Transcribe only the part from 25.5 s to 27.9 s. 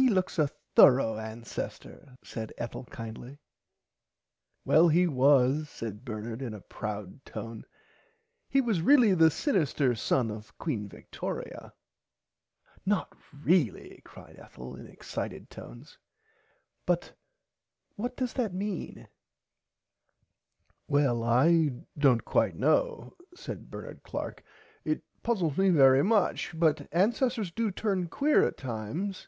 me very much but ancesters do